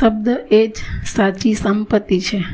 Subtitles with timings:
[0.00, 0.72] શબ્દ એ જ
[1.06, 2.44] સાચી સંપત્તિ છે.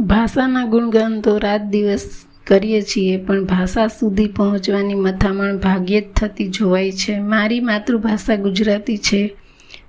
[0.00, 2.10] ભાષાના ગુણગાન તો રાત દિવસ
[2.46, 7.18] કરીએ છીએ, પણ ભાષા સુધી પહોંચવાની મથામણ ભાગ્યે જ થતી જોવાય છે.
[7.18, 9.36] મારી માતૃભાષા ગુજરાતી છે.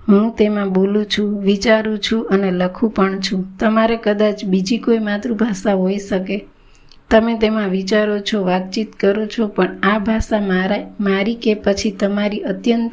[0.09, 3.57] હું તેમાં બોલું છું, વિચારું છું અને લખું પણ છું.
[3.57, 6.45] તમારે કદાચ બીજી કોઈ માતૃભાષા હોઈ શકે.
[7.09, 12.39] તમે તેમાં વિચારો છો, વાતચીત કરો છો, પણ આ ભાષા મારા, મારી કે પછી તમારી
[12.39, 12.91] અત્યંત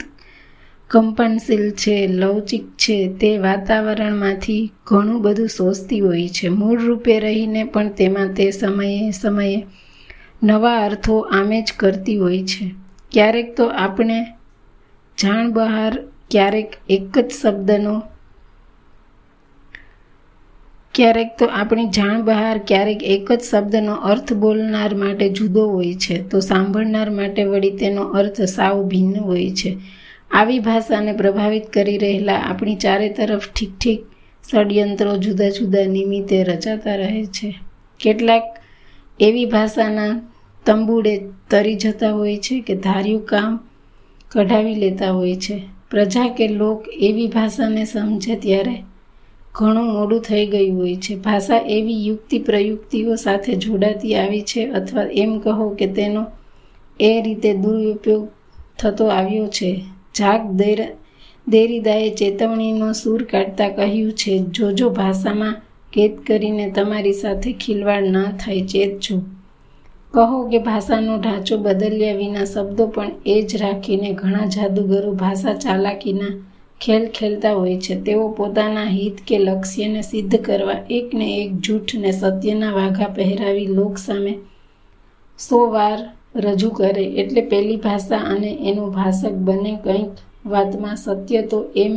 [0.95, 6.49] કંપનશીલ છે, લવચિક છે, તે વાતાવરણમાંથી ઘણું બધું સોચતી હોય છે.
[6.49, 9.67] મૂળ રૂપે રહીને પણ તેમાં તે સમયે સમયે
[10.43, 12.75] નવા અર્થો આમે જ કરતી હોય છે.
[13.13, 14.27] ક્યારેક તો આપણે
[15.19, 15.99] જાણ બહાર
[16.31, 18.03] ક્યારેક એક જ શબ્દનો,
[20.95, 26.23] ક્યારેક તો આપણી જાણ બહાર ક્યારેક એક જ શબ્દનો અર્થ બોલનાર માટે જુદો હોય છે.
[26.29, 29.77] તો સાંભળનાર માટે વળી તેનો અર્થ સાવ ભિન્ન હોય છે.
[30.35, 34.01] આવી ભાષાને પ્રભાવિત કરી રહેલા આપણી ચારે તરફ ઠીક ઠીક
[34.51, 37.55] ષડયંત્રો જુદા જુદા નિમિત્તે રચાતા રહે છે.
[38.01, 38.43] કેટલાક
[39.21, 40.21] એવી ભાષાના
[40.67, 43.61] તંબુડે તરી જતા હોય છે કે ધાર્યું કામ
[44.33, 45.63] કઢાવી લેતા હોય છે.
[45.91, 48.77] પ્રજા કે લોક એવી ભાષાને સમજે ત્યારે
[49.55, 51.15] ઘણું મોડું થઈ ગયું હોય છે.
[51.15, 56.27] ભાષા એવી યુક્તિ પ્રયુક્તિઓ સાથે જોડાતી આવી છે અથવા એમ કહો કે તેનો
[57.01, 58.29] એ રીતે દુરુપયોગ
[58.79, 59.85] થતો આવ્યો છે.
[60.15, 60.81] જાગ દેર
[61.47, 65.61] દેરીદાએ ચેતવણીનો સૂર કાઢતા કહ્યું છે, જોજો ભાષામાં
[65.93, 69.17] કેદ કરીને તમારી સાથે ખિલવાડ ન થાય ચેતજો
[70.15, 76.35] કહો કે ભાષાનો ઢાંચો બદલ્યા વિના શબ્દો પણ એ જ રાખીને ઘણા જાદુગરો ભાષા ચાલાકીના
[76.81, 77.95] ખેલ ખેલતા હોય છે.
[77.97, 84.35] તેઓ પોતાના હિત કે લક્ષ્યને સિદ્ધ કરવા એકને એક જૂઠને સત્યના વાઘા પહેરાવી લોક સામે
[85.39, 85.99] સો વાર
[86.35, 90.15] રજૂ કરે એટલે પેલી ભાષા અને એનો ભાષક બંને કંઈક
[90.47, 91.95] વાતમાં સત્ય તો એમ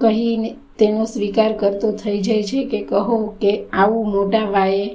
[0.00, 4.86] કહીને તેનો સ્વીકાર કરતો થઈ જાય છે કે કહો કે આવું મોટા વાયે,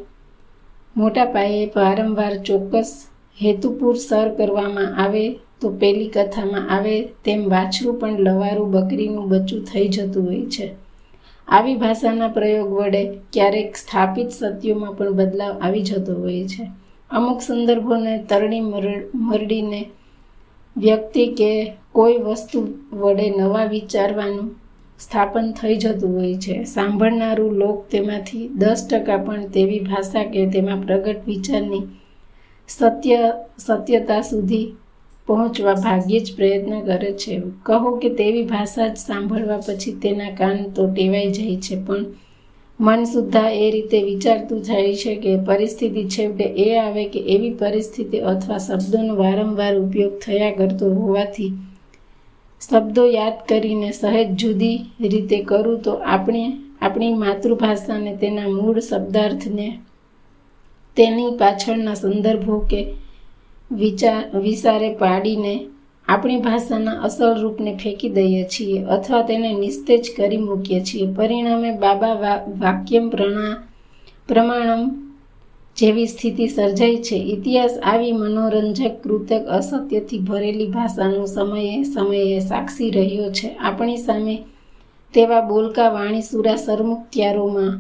[0.95, 2.94] મોટા પાયે વારંવાર ચોક્કસ
[3.38, 5.25] હેતુપૂર સર કરવામાં આવે
[5.62, 10.67] તો પેલી કથામાં આવે તેમ વાછરું પણ લવારું બકરીનું બચ્ચું થઈ જતું હોય છે.
[11.47, 13.01] આવી ભાષાના પ્રયોગ વડે
[13.33, 16.66] ક્યારેક સ્થાપિત સત્યોમાં પણ બદલાવ આવી જતો હોય છે.
[17.11, 18.61] અમુક સંદર્ભોને તરણી
[19.16, 19.81] મરડીને
[20.75, 21.51] વ્યક્તિ કે
[21.91, 22.59] કોઈ વસ્તુ
[22.93, 24.47] વડે નવા વિચારવાનું
[24.99, 26.55] સ્થાપન થઈ જતું હોય છે.
[26.63, 31.83] સાંભળનારું લોક તેમાંથી દસ ટકા પણ તેવી ભાષા કે તેમાં પ્રગટ વિચારની
[32.69, 33.21] સત્ય,
[33.57, 34.67] સત્યતા સુધી
[35.27, 37.41] પહોંચવા ભાગ્યે જ પ્રયત્ન કરે છે.
[37.63, 42.05] કહો કે તેવી ભાષા જ સાંભળવા પછી તેના કાન તો ટેવાઈ જાય છે, પણ
[42.80, 48.19] મન સુદ્ધા એ રીતે વિચારતું થાય છે કે પરિસ્થિતિ છેવટે એ આવે કે એવી પરિસ્થિતિ
[48.19, 51.52] અથવા શબ્દોનો વારંવાર ઉપયોગ થયા કરતો હોવાથી
[52.62, 56.44] શબ્દો યાદ કરીને સહેજ જુદી રીતે કરું તો આપણે,
[56.81, 59.68] આપણી માતૃભાષાને તેના મૂળ શબ્દાર્થને
[60.97, 62.81] તેની પાછળના સંદર્ભો કે
[63.72, 65.56] વિચાર, વિચારે પાડીને
[66.07, 71.13] આપણી ભાષાના અસલ રૂપને ફેંકી દઈએ છીએ અથવા તેને નિસ્તેજ કરી મૂકીએ છીએ.
[71.13, 72.13] પરિણામે બાબા
[72.59, 73.63] વાક્યમ પ્રણા,
[74.27, 74.89] પ્રમાણમ
[75.77, 77.15] જેવી સ્થિતિ સર્જાઈ છે.
[77.15, 83.47] ઇતિહાસ આવી મનોરંજક, કૃતક, અસત્યથી ભરેલી ભાષાનો સમયે સમયે સાક્ષી રહ્યો છે.
[83.47, 84.44] આપણી સામે
[85.13, 87.79] તેવા બોલકા વાણીસુરા સરમુખત્યારોમાં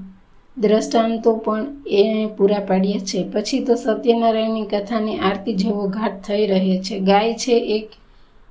[0.61, 3.25] દ્રષ્ટાંતો પણ એ પૂરા પાડ્યા છે.
[3.33, 6.99] પછી તો સત્યનારાયણની કથાની આરતી જેવો ઘાટ થઈ રહે છે.
[6.99, 7.89] ગાય છે એક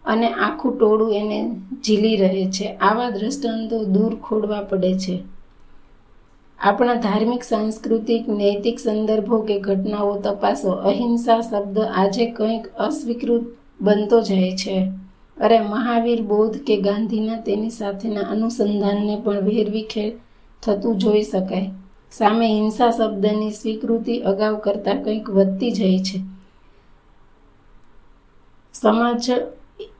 [0.04, 1.56] અને આખું ટોળું એને
[1.86, 2.74] ઝીલી રહે છે.
[2.74, 5.22] આવા દ્રષ્ટાંતો દૂર ખોડવા પડે છે.
[6.58, 10.70] આપણા ધાર્મિક, સાંસ્કૃતિક, નૈતિક સંદર્ભો કે ઘટનાઓ તપાસો.
[10.70, 13.42] અહિંસા શબ્દ આજે કંઈક અસ્વીકૃત
[13.80, 14.92] બનતો જાય છે.
[15.40, 20.12] અરે મહાવીર બોધ કે ગાંધીના તેની સાથેના અનુસંધાનને પણ વેરવિખેર
[20.62, 21.70] થતું જોઈ શકાય.
[22.12, 26.20] સામે હિંસા શબ્દની સ્વીકૃતિ અગાઉ કરતાં કંઈક વધતી જાય છે.
[28.74, 29.30] સમાજ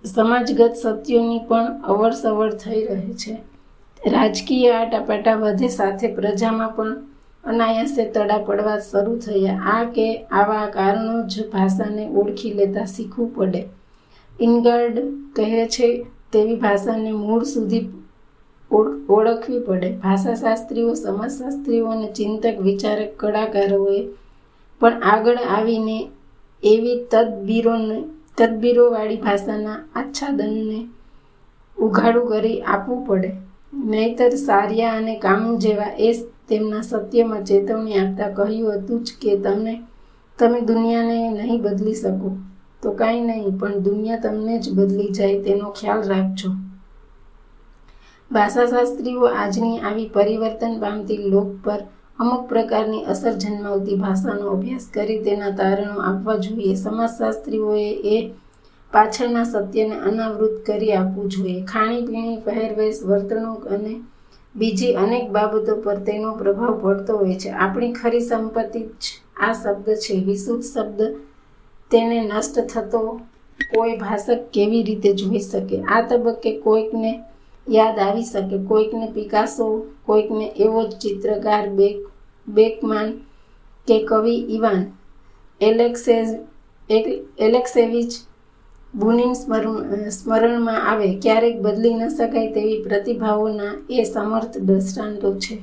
[0.05, 3.35] સમાજગત સત્યોની પણ અવરસવર થઈ રહે છે.
[4.11, 6.97] રાજકીય આટાપાટા વધે સાથે પ્રજામાં પણ
[7.45, 9.59] અનાયાસે તડા પડવા શરૂ થયા.
[9.75, 10.07] આ કે
[10.41, 13.63] આવા કારણો જ ભાષાને ઓળખી લેતા શીખવું પડે.
[14.41, 14.99] ઇનગાર્ડ
[15.37, 15.89] કહે છે
[16.33, 17.85] તેવી ભાષાને મૂળ સુધી
[19.09, 19.97] ઓળખવી પડે.
[19.97, 24.03] ભાષાશાસ્ત્રીઓ, સમાજશાસ્ત્રીઓ અને ચિંતક, વિચારક કલાકારોએ
[24.81, 25.99] પણ આગળ આવીને
[26.63, 27.99] એવી તદબીરોને
[28.39, 30.79] તદબીરોવાળી ભાષાના આચ્છાદનને
[31.79, 33.31] ઉઘાડું કરી આપવું પડે.
[33.91, 36.09] નહીતર સારિયા અને કામુ જેવા એ
[36.49, 39.75] તેમના સત્યમાં ચેતવણી આપતા કહ્યું હતું જ કે તમને,
[40.39, 42.33] તમે દુનિયાને નહીં બદલી શકો.
[42.83, 46.51] તો કાંઈ નહીં, પણ દુનિયા તમને જ બદલી જાય તેનો ખ્યાલ રાખજો.
[48.31, 51.81] ભાષાશાસ્ત્રીઓ આજની આવી પરિવર્તન પામતી લોક પર
[52.19, 56.75] અમુક પ્રકારની અસર જન્માવતી ભાષાનો અભ્યાસ કરી તેના તારણો આપવા જોઈએ.
[56.75, 58.33] સમાજશાસ્ત્રીઓએ એ
[58.93, 61.65] પાછળના સત્યને અનાવૃત કરી આપવું જોઈએ.
[61.65, 64.01] ખાણીપીણી પહેરવેશ, વર્તણૂક અને
[64.55, 67.51] બીજી અનેક બાબતો પર તેનો પ્રભાવ પડતો હોય છે.
[67.51, 69.05] આપણી ખરી સંપત્તિ જ
[69.41, 70.15] આ શબ્દ છે.
[70.15, 71.01] વિશુદ્ધ શબ્દ
[71.91, 73.21] તેને નષ્ટ થતો
[73.75, 75.83] કોઈ ભાષક કેવી રીતે જોઈ શકે?
[75.83, 77.21] આ તબક્કે કોઈકને
[77.69, 78.57] યાદ આવી શકે.
[78.69, 79.67] કોઈકને પિકાસો
[80.07, 81.97] કોઈકને એવો જ ચિત્રકાર બેક,
[82.49, 83.09] બેકમાન
[83.89, 84.83] કે કવિ ઇવાન
[85.61, 86.15] એલેક્સે
[87.39, 88.13] એલેક્સેવિચ
[88.95, 89.33] બુનિન
[90.11, 91.09] સ્મરણમાં આવે.
[91.23, 95.57] ક્યારેક બદલી ન શકાય તેવી પ્રતિભાઓના એ સમર્થ દ્રષ્ટાંતો છે.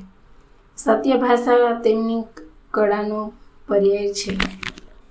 [0.78, 2.22] સત્ય ભાષા તેમની
[2.70, 3.32] કળાનો
[3.68, 4.61] પર્યાય છે.